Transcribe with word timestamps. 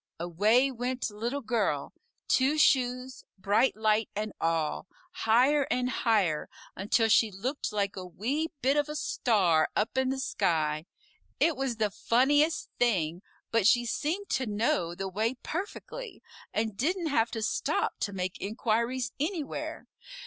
Away 0.19 0.71
went 0.71 1.11
Little 1.11 1.41
Girl 1.41 1.93
Two 2.27 2.57
Shoes, 2.57 3.23
Bright 3.37 3.75
Light, 3.75 4.09
and 4.15 4.33
all 4.41 4.87
higher 5.11 5.67
and 5.69 5.91
higher, 5.91 6.49
until 6.75 7.07
she 7.07 7.31
looked 7.31 7.71
like 7.71 7.95
a 7.95 8.03
wee 8.07 8.47
bit 8.63 8.77
of 8.77 8.89
a 8.89 8.95
star 8.95 9.69
up 9.75 9.99
in 9.99 10.09
the 10.09 10.17
sky. 10.19 10.87
It 11.39 11.55
was 11.55 11.75
the 11.75 11.91
funniest 11.91 12.69
thing, 12.79 13.21
but 13.51 13.67
she 13.67 13.85
seemed 13.85 14.29
to 14.29 14.47
know 14.47 14.95
the 14.95 15.07
way 15.07 15.35
perfectly, 15.43 16.23
and 16.51 16.75
didn't 16.75 17.09
have 17.09 17.29
to 17.29 17.43
stop 17.43 17.99
to 17.99 18.11
make 18.11 18.39
inquiries 18.41 19.11
anywhere. 19.19 19.85